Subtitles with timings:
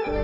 [0.00, 0.16] Vítám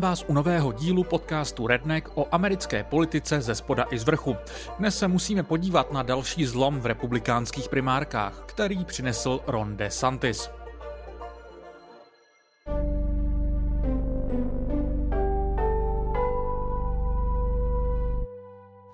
[0.00, 4.36] vás u nového dílu podcastu Redneck o americké politice ze spoda i z vrchu.
[4.78, 10.50] Dnes se musíme podívat na další zlom v republikánských primárkách, který přinesl Ron DeSantis.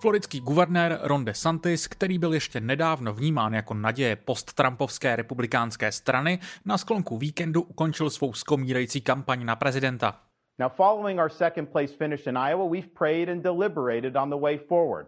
[0.01, 6.79] Floridský guvernér Ron DeSantis, který byl ještě nedávno vnímán jako naděje post-trumpovské republikánské strany, na
[6.79, 10.21] sklonku víkendu ukončil svou skomírající kampaň na prezidenta.
[10.59, 14.59] Now, following our second place finish in Iowa, we've prayed and deliberated on the way
[14.59, 15.07] forward.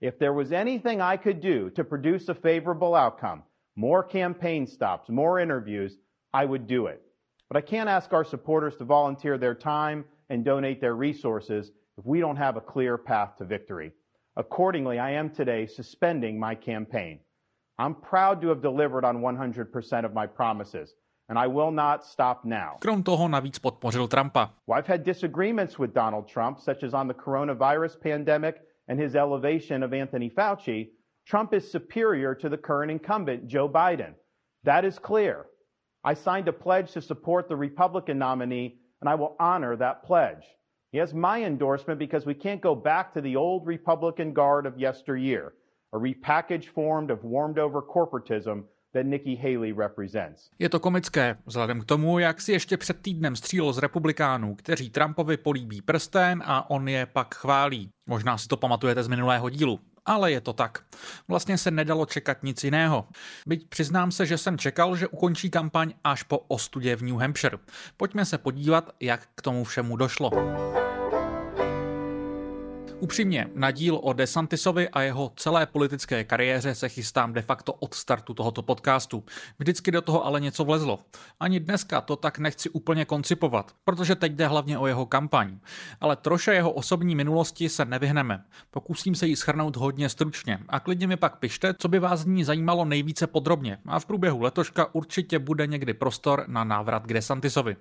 [0.00, 3.42] If there was anything I could do to produce a favorable outcome,
[3.76, 5.98] more campaign stops, more interviews,
[6.34, 7.00] I would do it.
[7.48, 12.04] But I can't ask our supporters to volunteer their time and donate their resources if
[12.06, 13.92] we don't have a clear path to victory.
[14.36, 17.20] Accordingly, I am today suspending my campaign.
[17.78, 20.94] I'm proud to have delivered on 100% of my promises.
[21.28, 22.76] and I will not stop now.
[22.80, 24.50] Krom toho navíc podpořil Trumpa.
[24.66, 29.14] Well, I've had disagreements with Donald Trump, such as on the coronavirus pandemic and his
[29.16, 30.90] elevation of Anthony Fauci.
[31.26, 34.12] Trump is superior to the current incumbent, Joe Biden.
[34.64, 35.46] That is clear.
[36.04, 40.44] I signed a pledge to support the Republican nominee, and I will honor that pledge.
[40.94, 44.74] He has my endorsement because we can't go back to the old Republican guard of
[44.76, 45.52] yesteryear,
[45.92, 50.50] a repackaged form of warmed over corporatism that Nikki Haley represents.
[50.58, 54.90] Je to komické, vzhledem k tomu, jak si ještě před týdnem střílel z republikánů, kteří
[54.90, 57.88] Trumpovi políbí prsten a on je pak chválí.
[58.06, 59.80] Možná si to pamatujete z minulého dílu.
[60.04, 60.84] Ale je to tak.
[61.28, 63.06] Vlastně se nedalo čekat nic jiného.
[63.46, 67.58] Byť přiznám se, že jsem čekal, že ukončí kampaň až po ostudě v New Hampshire.
[67.96, 70.30] Pojďme se podívat, jak k tomu všemu došlo.
[73.02, 77.94] Upřímně, na díl o DeSantisovi a jeho celé politické kariéře se chystám de facto od
[77.94, 79.24] startu tohoto podcastu.
[79.58, 80.98] Vždycky do toho ale něco vlezlo.
[81.40, 85.58] Ani dneska to tak nechci úplně koncipovat, protože teď jde hlavně o jeho kampaň.
[86.00, 88.44] Ale troše jeho osobní minulosti se nevyhneme.
[88.70, 92.26] Pokusím se jí schrnout hodně stručně a klidně mi pak pište, co by vás z
[92.26, 93.78] ní zajímalo nejvíce podrobně.
[93.86, 97.76] A v průběhu letoška určitě bude někdy prostor na návrat k DeSantisovi.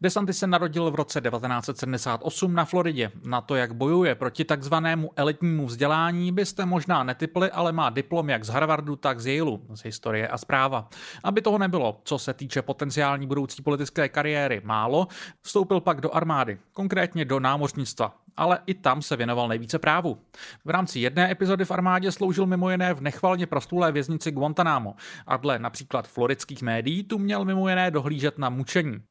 [0.00, 3.12] DeSantis se narodil v roce 1978 na Floridě.
[3.24, 8.28] Na to, jak bojuje proti Proti takzvanému elitnímu vzdělání byste možná netypli, ale má diplom
[8.30, 10.88] jak z Harvardu, tak z Yaleu, z historie a zpráva.
[11.24, 15.08] Aby toho nebylo, co se týče potenciální budoucí politické kariéry, málo,
[15.42, 20.18] vstoupil pak do armády, konkrétně do námořnictva, ale i tam se věnoval nejvíce právu.
[20.64, 24.94] V rámci jedné epizody v armádě sloužil mimo jiné v nechvalně prostulé věznici Guantanamo
[25.26, 29.02] a dle například floridských médií tu měl mimo jiné dohlížet na mučení.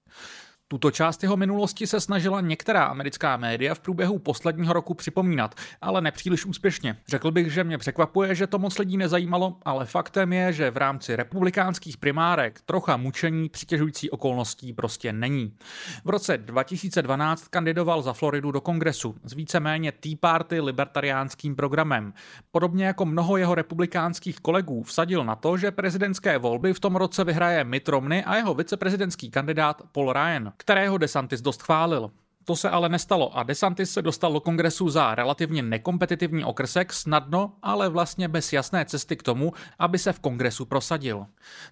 [0.73, 6.01] Tuto část jeho minulosti se snažila některá americká média v průběhu posledního roku připomínat, ale
[6.01, 6.97] nepříliš úspěšně.
[7.07, 10.77] Řekl bych, že mě překvapuje, že to moc lidí nezajímalo, ale faktem je, že v
[10.77, 15.53] rámci republikánských primárek trocha mučení přitěžující okolností prostě není.
[16.05, 22.13] V roce 2012 kandidoval za Floridu do kongresu s víceméně Tea Party libertariánským programem.
[22.51, 27.23] Podobně jako mnoho jeho republikánských kolegů vsadil na to, že prezidentské volby v tom roce
[27.23, 32.11] vyhraje Mitt Romney a jeho viceprezidentský kandidát Paul Ryan kterého DeSantis dost chválil.
[32.45, 37.53] To se ale nestalo a DeSantis se dostal do kongresu za relativně nekompetitivní okrsek snadno,
[37.61, 41.25] ale vlastně bez jasné cesty k tomu, aby se v kongresu prosadil.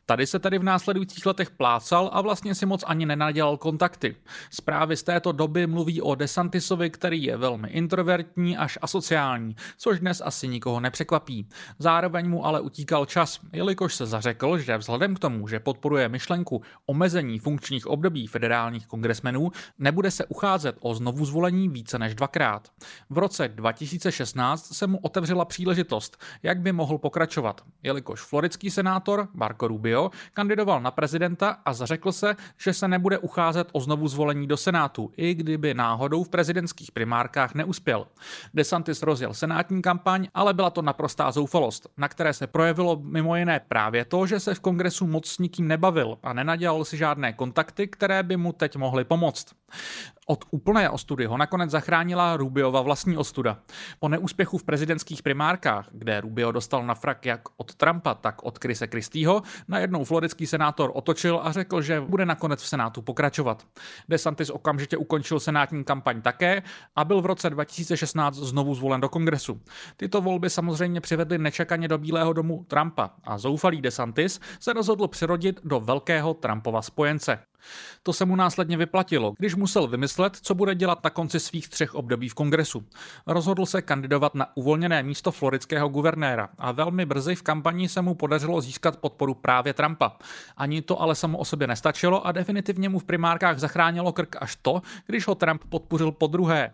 [0.05, 4.15] Tady se tedy v následujících letech plácal a vlastně si moc ani nenadělal kontakty.
[4.49, 10.21] Zprávy z této doby mluví o DeSantisovi, který je velmi introvertní až asociální, což dnes
[10.25, 11.47] asi nikoho nepřekvapí.
[11.79, 16.61] Zároveň mu ale utíkal čas, jelikož se zařekl, že vzhledem k tomu, že podporuje myšlenku
[16.85, 22.69] omezení funkčních období federálních kongresmenů, nebude se ucházet ucházet o znovu zvolení více než dvakrát.
[23.09, 29.67] V roce 2016 se mu otevřela příležitost, jak by mohl pokračovat, jelikož floridský senátor Marco
[29.67, 34.57] Rubio kandidoval na prezidenta a zařekl se, že se nebude ucházet o znovu zvolení do
[34.57, 38.07] Senátu, i kdyby náhodou v prezidentských primárkách neuspěl.
[38.53, 43.59] DeSantis rozjel senátní kampaň, ale byla to naprostá zoufalost, na které se projevilo mimo jiné
[43.59, 47.87] právě to, že se v kongresu moc s nikým nebavil a nenadělal si žádné kontakty,
[47.87, 49.55] které by mu teď mohly pomoct.
[50.28, 53.58] Od úplné ostudy ho nakonec zachránila Rubiova vlastní ostuda.
[54.00, 58.59] Po neúspěchu v prezidentských primárkách, kde Rubio dostal na frak jak od Trumpa, tak od
[58.59, 63.68] Krise Christieho, najednou floridský senátor otočil a řekl, že bude nakonec v Senátu pokračovat.
[64.09, 66.62] DeSantis okamžitě ukončil senátní kampaň také
[66.96, 69.62] a byl v roce 2016 znovu zvolen do kongresu.
[69.97, 75.59] Tyto volby samozřejmě přivedly nečekaně do Bílého domu Trumpa a zoufalý DeSantis se rozhodl přirodit
[75.64, 77.40] do velkého Trumpova spojence.
[78.03, 81.96] To se mu následně vyplatilo, když musel vymyslet, co bude dělat na konci svých třech
[81.96, 82.85] období v kongresu.
[83.28, 88.16] Rozhodl se kandidovat na uvolněné místo floridského guvernéra a velmi brzy v kampani se mu
[88.16, 90.17] podařilo získat podporu právě Trumpa.
[90.58, 94.55] Ani to ale samo o sobě nestačilo a definitivně mu v primárkách zachránilo krk až
[94.55, 96.73] to, když ho Trump podpořil po druhé.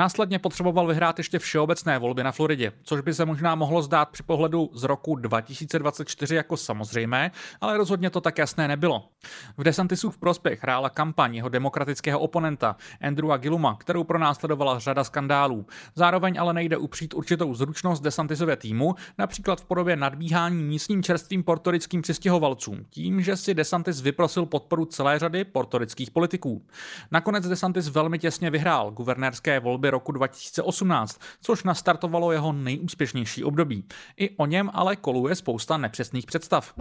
[0.00, 4.22] Následně potřeboval vyhrát ještě všeobecné volby na Floridě, což by se možná mohlo zdát při
[4.22, 7.30] pohledu z roku 2024 jako samozřejmé,
[7.60, 9.08] ale rozhodně to tak jasné nebylo.
[9.56, 15.66] V DeSantisův prospěch hrála kampaň jeho demokratického oponenta Andrewa Gilluma, kterou pronásledovala řada skandálů.
[15.94, 22.02] Zároveň ale nejde upřít určitou zručnost DeSantisově týmu, například v podobě nadbíhání místním čerstvým portorickým
[22.02, 26.66] přistěhovalcům, tím, že si DeSantis vyprosil podporu celé řady portorických politiků.
[27.10, 33.84] Nakonec DeSantis velmi těsně vyhrál guvernérské volby roku 2018, což nastartovalo jeho nejúspěšnější období.
[34.16, 36.74] I o něm ale koluje spousta nepřesných představ.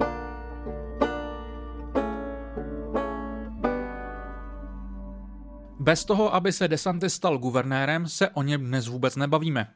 [5.80, 9.74] Bez toho, aby se DeSantis stal guvernérem, se o něm dnes vůbec nebavíme.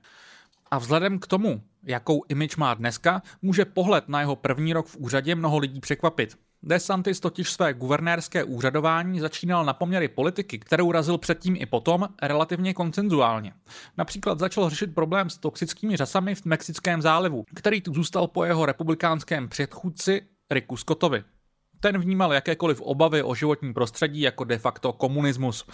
[0.71, 4.97] A vzhledem k tomu, jakou image má dneska, může pohled na jeho první rok v
[4.97, 6.38] úřadě mnoho lidí překvapit.
[6.63, 12.74] DeSantis totiž své guvernérské úřadování začínal na poměry politiky, kterou razil předtím i potom, relativně
[12.74, 13.54] koncenzuálně.
[13.98, 18.65] Například začal řešit problém s toxickými řasami v Mexickém zálivu, který tu zůstal po jeho
[18.65, 20.21] republikánském předchůdci
[20.51, 21.24] Ricku Scottovi.
[21.80, 25.65] Ten vnímal jakékoliv obavy o životní prostředí jako de facto komunismus.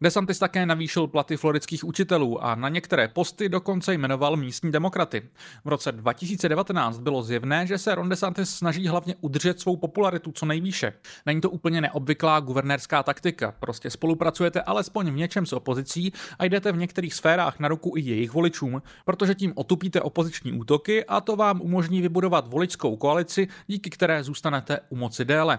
[0.00, 5.22] DeSantis také navýšil platy floridských učitelů a na některé posty dokonce jmenoval místní demokraty.
[5.64, 10.46] V roce 2019 bylo zjevné, že se Ron DeSantis snaží hlavně udržet svou popularitu co
[10.46, 10.92] nejvýše.
[11.26, 16.72] Není to úplně neobvyklá guvernérská taktika, prostě spolupracujete alespoň v něčem s opozicí a jdete
[16.72, 21.36] v některých sférách na ruku i jejich voličům, protože tím otupíte opoziční útoky a to
[21.36, 25.58] vám umožní vybudovat voličskou koalici, díky které zůstanete u moci déle.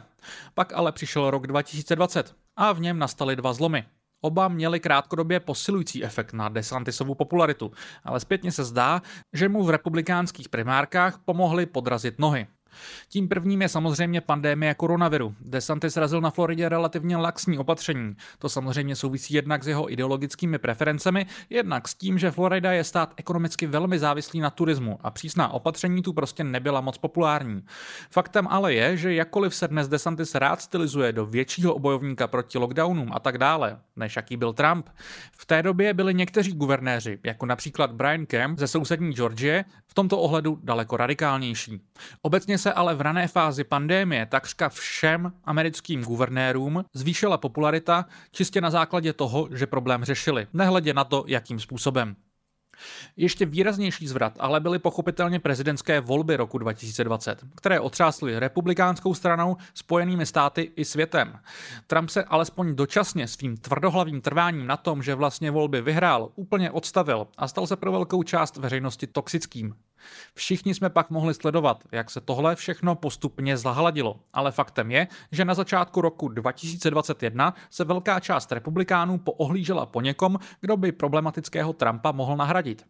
[0.54, 3.86] Pak ale přišel rok 2020 a v něm nastaly dva zlomy.
[4.22, 7.72] Oba měli krátkodobě posilující efekt na DeSantisovu popularitu,
[8.04, 9.02] ale zpětně se zdá,
[9.34, 12.48] že mu v republikánských primárkách pomohli podrazit nohy.
[13.10, 15.36] Tím prvním je samozřejmě pandémie koronaviru.
[15.42, 18.16] DeSantis razil na Floridě relativně laxní opatření.
[18.40, 23.14] To samozřejmě souvisí jednak s jeho ideologickými preferencemi, jednak s tím, že Florida je stát
[23.18, 27.64] ekonomicky velmi závislý na turismu a přísná opatření tu prostě nebyla moc populární.
[28.12, 33.12] Faktem ale je, že jakkoliv se dnes DeSantis rád stylizuje do většího obojovníka proti lockdownům
[33.14, 34.90] a tak dále, než jaký byl Trump,
[35.38, 40.20] v té době byli někteří guvernéři, jako například Brian Kemp ze sousední Georgie, v tomto
[40.20, 41.82] ohledu daleko radikálnější.
[42.22, 48.70] Obecně se ale v rané fázi pandémie takřka všem americkým guvernérům zvýšila popularita čistě na
[48.70, 52.16] základě toho, že problém řešili, nehledě na to, jakým způsobem.
[53.18, 60.26] Ještě výraznější zvrat ale byly pochopitelně prezidentské volby roku 2020, které otřásly republikánskou stranou, spojenými
[60.26, 61.40] státy i světem.
[61.88, 67.28] Trump se alespoň dočasně svým tvrdohlavým trváním na tom, že vlastně volby vyhrál, úplně odstavil
[67.38, 69.74] a stal se pro velkou část veřejnosti toxickým.
[70.34, 75.46] Všichni jsme pak mohli sledovat, jak se tohle všechno postupně zahladilo, ale faktem je, že
[75.46, 82.12] na začátku roku 2021 se velká část republikánů poohlížela po někom, kdo by problematického Trumpa
[82.12, 82.86] mohl nahradit.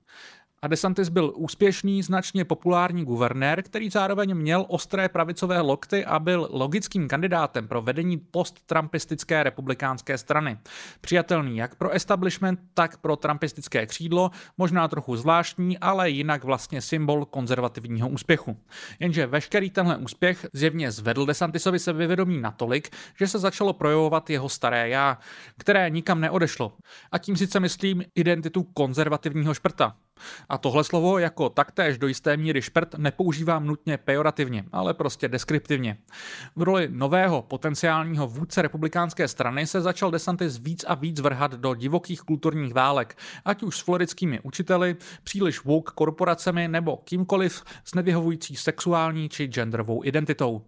[0.61, 6.49] A DeSantis byl úspěšný, značně populární guvernér, který zároveň měl ostré pravicové lokty a byl
[6.51, 10.57] logickým kandidátem pro vedení post-trumpistické republikánské strany.
[11.01, 17.25] Přijatelný jak pro establishment, tak pro trumpistické křídlo, možná trochu zvláštní, ale jinak vlastně symbol
[17.25, 18.57] konzervativního úspěchu.
[18.99, 24.89] Jenže veškerý tenhle úspěch zjevně zvedl DeSantisovi sebevědomí natolik, že se začalo projevovat jeho staré
[24.89, 25.17] já,
[25.57, 26.73] které nikam neodešlo.
[27.11, 29.95] A tím sice myslím identitu konzervativního šprta.
[30.49, 35.97] A tohle slovo jako taktéž do jisté míry šprt nepoužívám nutně pejorativně, ale prostě deskriptivně.
[36.55, 41.75] V roli nového potenciálního vůdce republikánské strany se začal DeSantis víc a víc vrhat do
[41.75, 48.55] divokých kulturních válek, ať už s floridskými učiteli, příliš woke korporacemi nebo kýmkoliv s nevyhovující
[48.55, 50.61] sexuální či genderovou identitou.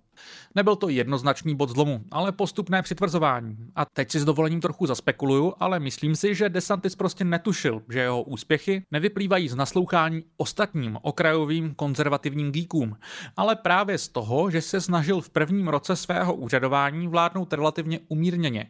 [0.56, 3.58] Nebyl to jednoznačný bod zlomu, ale postupné přitvrzování.
[3.76, 8.00] A teď si s dovolením trochu zaspekuluju, ale myslím si, že DeSantis prostě netušil, že
[8.00, 12.98] jeho úspěchy nevyplývají z naslouchání ostatním okrajovým konzervativním geekům,
[13.38, 18.70] ale právě z toho, že se snažil v prvním roce svého úřadování vládnout relativně umírněně,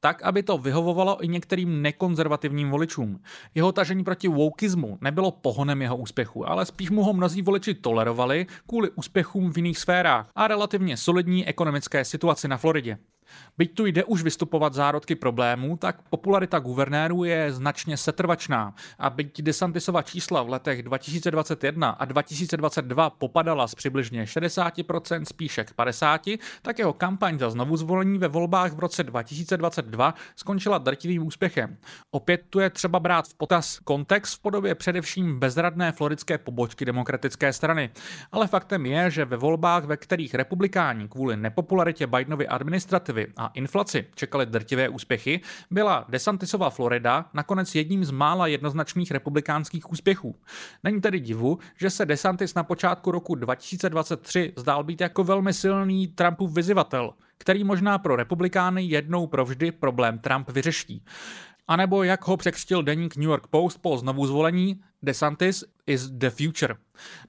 [0.00, 3.20] tak, aby to vyhovovalo i některým nekonzervativním voličům.
[3.54, 8.46] Jeho tažení proti wokeismu nebylo pohonem jeho úspěchu, ale spíš mu ho mnozí voliči tolerovali
[8.66, 12.98] kvůli úspěchům v jiných sférách a relativně solidní ekonomické situaci na Floridě.
[13.58, 18.74] Byť tu jde už vystupovat zárodky problémů, tak popularita guvernérů je značně setrvačná.
[18.98, 25.74] A byť DeSantisova čísla v letech 2021 a 2022 popadala z přibližně 60% spíše k
[25.76, 31.76] 50%, tak jeho kampaň za znovu zvolení ve volbách v roce 2022 skončila drtivým úspěchem.
[32.10, 37.52] Opět tu je třeba brát v potaz kontext v podobě především bezradné floridské pobočky demokratické
[37.52, 37.90] strany.
[38.32, 44.04] Ale faktem je, že ve volbách, ve kterých republikáni kvůli nepopularitě Bidenovy administrativy a inflaci
[44.14, 50.36] čekali drtivé úspěchy, byla DeSantisova Florida nakonec jedním z mála jednoznačných republikánských úspěchů.
[50.84, 56.08] Není tedy divu, že se DeSantis na počátku roku 2023 zdál být jako velmi silný
[56.08, 61.02] Trumpův vyzivatel, který možná pro republikány jednou provždy problém Trump vyřeší.
[61.68, 66.30] A nebo jak ho překřtil deník New York Post po znovu zvolení, DeSantis is the
[66.30, 66.74] future.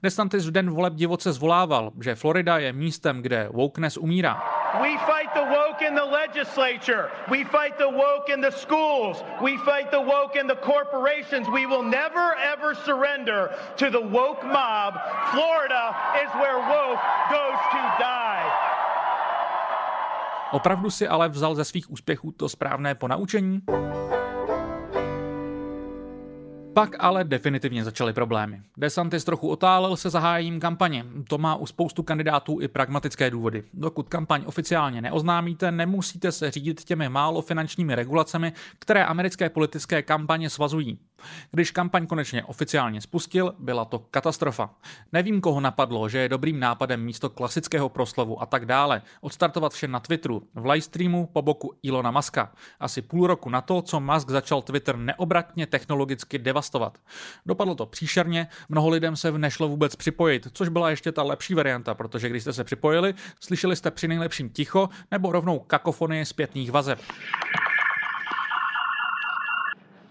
[0.02, 4.42] DeSantis v den voleb divoce zvolával, že Florida je místem, kde wokeness umírá.
[4.82, 7.08] We fight the woke in the legislature.
[7.28, 9.24] We fight the woke in the schools.
[9.40, 11.48] We fight the woke in the corporations.
[11.48, 14.94] We will never ever surrender to the woke mob.
[15.30, 18.46] Florida is where woke goes to die.
[20.52, 23.62] Opravdu si ale vzal ze svých úspěchů to správné ponaučení?
[26.78, 28.62] Pak ale definitivně začaly problémy.
[28.76, 31.04] DeSantis trochu otálel se zahájením kampaně.
[31.28, 33.64] To má u spoustu kandidátů i pragmatické důvody.
[33.74, 40.50] Dokud kampaň oficiálně neoznámíte, nemusíte se řídit těmi málo finančními regulacemi, které americké politické kampaně
[40.50, 40.98] svazují.
[41.50, 44.70] Když kampaň konečně oficiálně spustil, byla to katastrofa.
[45.12, 49.88] Nevím, koho napadlo, že je dobrým nápadem místo klasického proslovu a tak dále odstartovat vše
[49.88, 52.52] na Twitteru, v livestreamu po boku Ilona Muska.
[52.80, 56.98] Asi půl roku na to, co Musk začal Twitter neobratně technologicky devastovat.
[57.46, 61.94] Dopadlo to příšerně, mnoho lidem se nešlo vůbec připojit, což byla ještě ta lepší varianta,
[61.94, 66.98] protože když jste se připojili, slyšeli jste při nejlepším ticho nebo rovnou kakofonie zpětných vazeb.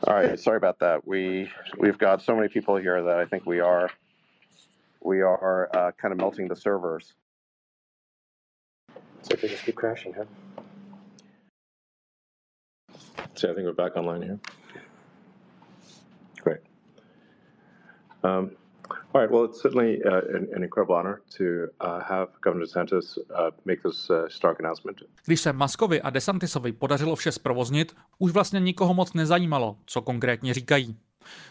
[0.08, 1.06] All right, sorry about that.
[1.06, 3.90] We we've got so many people here that I think we are
[5.04, 7.14] we are uh, kind of melting the servers.
[9.24, 10.24] So they just keep crashing, huh?
[13.36, 14.40] See, I think we're back online here.
[16.40, 16.60] Great.
[18.24, 18.52] Um,
[19.18, 19.34] all right.
[19.34, 23.82] Well, it's certainly uh, an, an, incredible honor to uh, have Governor DeSantis uh, make
[23.84, 25.02] this uh, stark announcement.
[25.26, 30.54] Když se Muskovi a DeSantisovi podařilo vše zprovoznit, už vlastně nikoho moc nezajímalo, co konkrétně
[30.54, 30.96] říkají.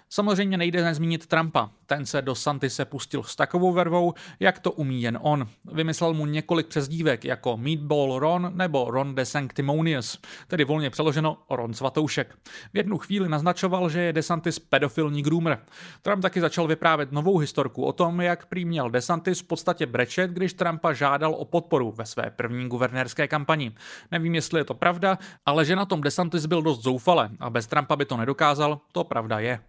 [0.09, 1.71] Samozřejmě nejde nezmínit Trumpa.
[1.87, 5.49] Ten se do Santy se pustil s takovou vervou, jak to umí jen on.
[5.73, 11.75] Vymyslel mu několik přezdívek jako Meatball Ron nebo Ron de Sanctimonious, tedy volně přeloženo Ron
[11.75, 12.39] Svatoušek.
[12.73, 15.59] V jednu chvíli naznačoval, že je DeSantis pedofilní groomer.
[16.03, 20.31] Trump taky začal vyprávět novou historku o tom, jak prý měl DeSantis v podstatě brečet,
[20.31, 23.73] když Trumpa žádal o podporu ve své první guvernérské kampani.
[24.11, 27.67] Nevím, jestli je to pravda, ale že na tom DeSantis byl dost zoufale a bez
[27.67, 29.61] Trumpa by to nedokázal, to pravda je.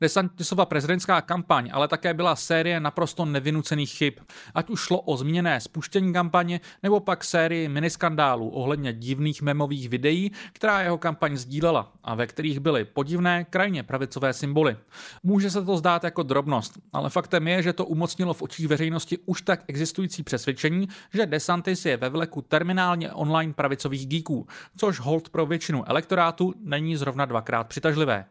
[0.00, 4.14] DeSantisova prezidentská kampaň ale také byla série naprosto nevinucených chyb.
[4.54, 10.32] Ať už šlo o zmíněné spuštění kampaně, nebo pak sérii miniskandálů ohledně divných memových videí,
[10.52, 14.76] která jeho kampaň sdílela a ve kterých byly podivné, krajně pravicové symboly.
[15.22, 19.18] Může se to zdát jako drobnost, ale faktem je, že to umocnilo v očích veřejnosti
[19.26, 25.28] už tak existující přesvědčení, že DeSantis je ve vleku terminálně online pravicových geeků, což hold
[25.28, 28.24] pro většinu elektorátu není zrovna dvakrát přitažlivé.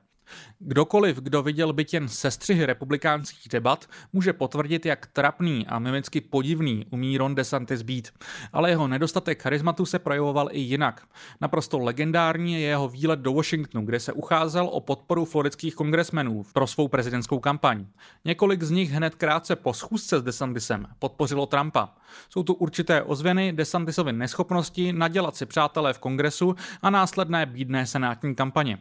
[0.60, 6.86] Kdokoliv, kdo viděl byt jen sestřihy republikánských debat, může potvrdit, jak trapný a mimicky podivný
[6.90, 8.10] umí Ron DeSantis být.
[8.54, 11.08] Ale jeho nedostatek charizmatu se projevoval i jinak.
[11.42, 16.68] Naprosto legendární je jeho výlet do Washingtonu, kde se ucházel o podporu floridských kongresmenů pro
[16.68, 17.86] svou prezidentskou kampaň.
[18.26, 21.96] Několik z nich hned krátce po schůzce s DeSantisem podpořilo Trumpa.
[22.30, 28.36] Jsou tu určité ozvěny DeSantisovy neschopnosti nadělat si přátelé v kongresu a následné bídné senátní
[28.36, 28.78] kampaně.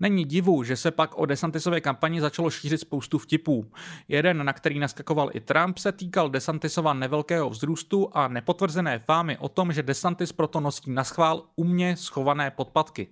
[0.00, 3.72] Není divu, že se pak o DeSantisové kampani začalo šířit spoustu vtipů.
[4.08, 9.48] Jeden, na který naskakoval i Trump, se týkal DeSantisova nevelkého vzrůstu a nepotvrzené fámy o
[9.48, 13.08] tom, že DeSantis proto nosí na schvál umě schované podpatky.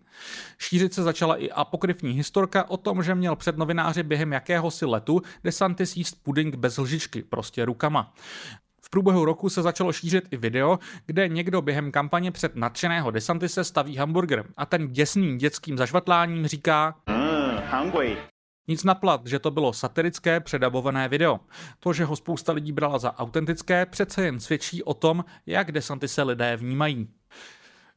[0.58, 5.22] Šířit se začala i apokryfní historka o tom, že měl před novináři během jakéhosi letu
[5.44, 8.14] DeSantis jíst puding bez lžičky, prostě rukama
[8.92, 13.96] průběhu roku se začalo šířit i video, kde někdo během kampaně před nadšeného Desantise staví
[13.96, 17.58] hamburger a ten děsným dětským zažvatláním říká mm,
[18.68, 21.40] Nic naplat, že to bylo satirické, předabované video.
[21.80, 26.22] To, že ho spousta lidí brala za autentické, přece jen svědčí o tom, jak Desantise
[26.22, 27.08] lidé vnímají.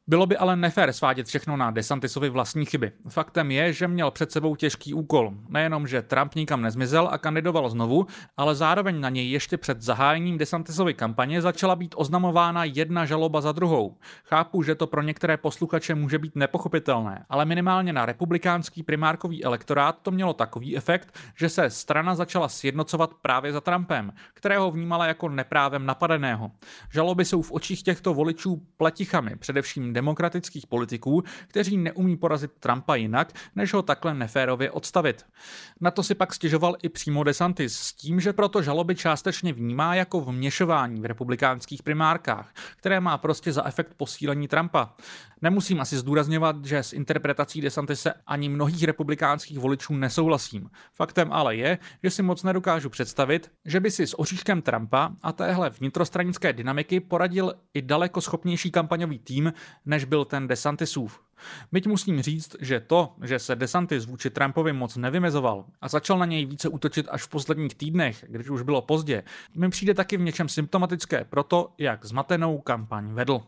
[0.07, 2.91] Bylo by ale nefér svádět všechno na DeSantisovi vlastní chyby.
[3.09, 5.33] Faktem je, že měl před sebou těžký úkol.
[5.49, 8.07] Nejenom, že Trump nikam nezmizel a kandidoval znovu,
[8.37, 13.51] ale zároveň na něj ještě před zahájením DeSantisovy kampaně začala být oznamována jedna žaloba za
[13.51, 13.97] druhou.
[14.23, 19.97] Chápu, že to pro některé posluchače může být nepochopitelné, ale minimálně na republikánský primárkový elektorát
[20.01, 25.29] to mělo takový efekt, že se strana začala sjednocovat právě za Trumpem, kterého vnímala jako
[25.29, 26.51] neprávem napadeného.
[26.93, 33.33] Žaloby jsou v očích těchto voličů pletichami, především demokratických politiků, kteří neumí porazit Trumpa jinak,
[33.55, 35.25] než ho takhle neférově odstavit.
[35.81, 39.95] Na to si pak stěžoval i přímo DeSantis s tím, že proto žaloby částečně vnímá
[39.95, 44.95] jako vměšování v republikánských primárkách, které má prostě za efekt posílení Trumpa.
[45.41, 50.69] Nemusím asi zdůrazňovat, že s interpretací DeSantise ani mnohých republikánských voličů nesouhlasím.
[50.93, 55.31] Faktem ale je, že si moc nedokážu představit, že by si s oříškem Trumpa a
[55.31, 59.53] téhle vnitrostranické dynamiky poradil i daleko schopnější kampaňový tým,
[59.85, 61.21] než byl ten DeSantisův.
[61.71, 66.25] Byť musím říct, že to, že se DeSantis vůči Trumpovi moc nevymezoval a začal na
[66.25, 69.23] něj více útočit až v posledních týdnech, když už bylo pozdě,
[69.55, 73.41] mi přijde taky v něčem symptomatické pro to, jak zmatenou kampaň vedl.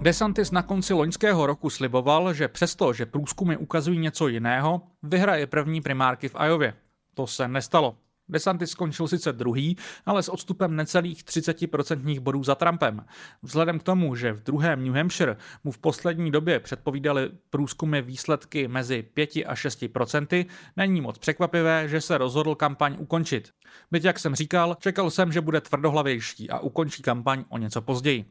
[0.00, 5.80] DeSantis na konci loňského roku sliboval, že přesto, že průzkumy ukazují něco jiného, vyhraje první
[5.80, 6.74] primárky v Ajově.
[7.14, 7.96] To se nestalo.
[8.30, 13.04] DeSantis skončil sice druhý, ale s odstupem necelých 30% bodů za Trumpem.
[13.42, 18.68] Vzhledem k tomu, že v druhém New Hampshire mu v poslední době předpovídali průzkumy výsledky
[18.68, 20.46] mezi 5 a 6%,
[20.76, 23.50] není moc překvapivé, že se rozhodl kampaň ukončit.
[23.90, 28.24] Byť jak jsem říkal, čekal jsem, že bude tvrdohlavější a ukončí kampaň o něco později.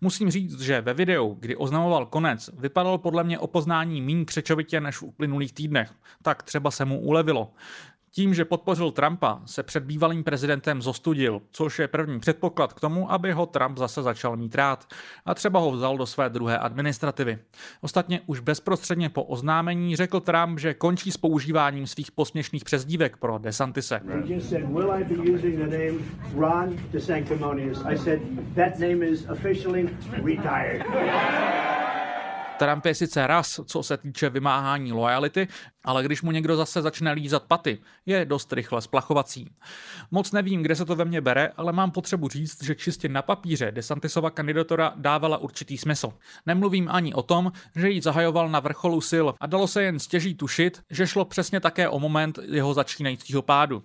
[0.00, 4.96] Musím říct, že ve videu, kdy oznamoval konec, vypadal podle mě opoznání méně křečovitě než
[4.96, 5.92] v uplynulých týdnech.
[6.22, 7.52] Tak třeba se mu ulevilo.
[8.16, 13.12] Tím, že podpořil Trumpa, se před bývalým prezidentem zostudil, což je první předpoklad k tomu,
[13.12, 14.86] aby ho Trump zase začal mít rád
[15.26, 17.38] a třeba ho vzal do své druhé administrativy.
[17.80, 23.38] Ostatně už bezprostředně po oznámení řekl Trump, že končí s používáním svých posměšných přezdívek pro
[23.38, 24.00] DeSantise.
[32.64, 35.48] Trump je sice raz, co se týče vymáhání lojality,
[35.84, 39.50] ale když mu někdo zase začne lízat paty, je dost rychle splachovací.
[40.10, 43.22] Moc nevím, kde se to ve mně bere, ale mám potřebu říct, že čistě na
[43.22, 46.12] papíře DeSantisova kandidatura dávala určitý smysl.
[46.46, 50.34] Nemluvím ani o tom, že ji zahajoval na vrcholu sil a dalo se jen stěží
[50.34, 53.82] tušit, že šlo přesně také o moment jeho začínajícího pádu.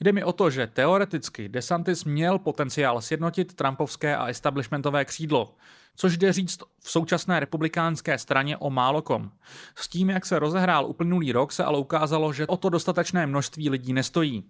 [0.00, 5.54] Jde mi o to, že teoreticky DeSantis měl potenciál sjednotit trumpovské a establishmentové křídlo,
[5.96, 9.30] což jde říct v současné republikánské straně o málo kom.
[9.74, 13.70] S tím, jak se rozehrál uplynulý rok, se ale ukázalo, že o to dostatečné množství
[13.70, 14.44] lidí nestojí.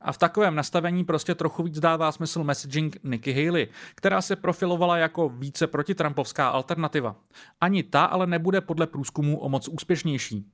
[0.00, 4.96] A v takovém nastavení prostě trochu víc dává smysl messaging Nikki Haley, která se profilovala
[4.96, 7.16] jako více protitrampovská alternativa.
[7.60, 10.50] Ani ta ale nebude podle průzkumu o moc úspěšnější.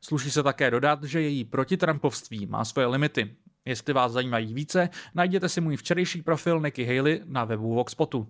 [0.00, 3.36] Sluší se také dodat, že její protitrampovství má svoje limity.
[3.64, 8.28] Jestli vás zajímají více, najděte si můj včerejší profil Nikki Haley na webu Voxpotu.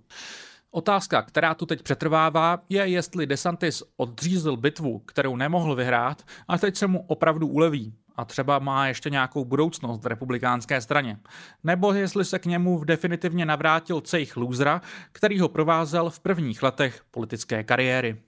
[0.71, 6.77] Otázka, která tu teď přetrvává, je, jestli DeSantis odřízl bitvu, kterou nemohl vyhrát, a teď
[6.77, 11.19] se mu opravdu uleví a třeba má ještě nějakou budoucnost v republikánské straně.
[11.65, 14.81] Nebo jestli se k němu v definitivně navrátil cejch lůzra,
[15.13, 18.23] který ho provázel v prvních letech politické kariéry.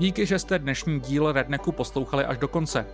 [0.00, 2.86] Díky, že jste dnešní díl Redneku poslouchali až do konce.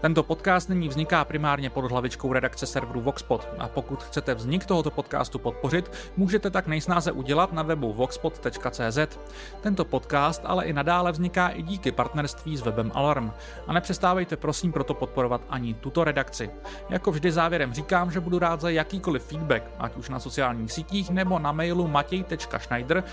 [0.00, 4.90] Tento podcast nyní vzniká primárně pod hlavičkou redakce serveru Voxpod a pokud chcete vznik tohoto
[4.90, 9.18] podcastu podpořit, můžete tak nejsnáze udělat na webu voxpod.cz.
[9.60, 13.32] Tento podcast ale i nadále vzniká i díky partnerství s webem Alarm.
[13.66, 16.50] A nepřestávejte prosím proto podporovat ani tuto redakci.
[16.90, 21.10] Jako vždy závěrem říkám, že budu rád za jakýkoliv feedback, ať už na sociálních sítích
[21.10, 23.04] nebo na mailu matěj.schneider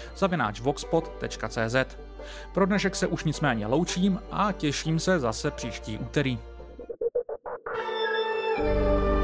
[0.61, 2.04] voxpod.cz.
[2.53, 6.39] Pro dnešek se už nicméně loučím a těším se zase příští úterý.
[8.57, 9.14] thank you